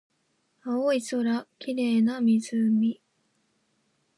[0.63, 2.99] 青い空、綺麗な湖